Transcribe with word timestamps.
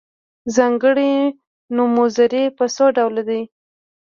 ځانګړي 0.55 1.13
نومځري 1.75 2.43
په 2.57 2.65
څو 2.75 2.85
ډوله 2.97 3.23
دي. 3.29 3.41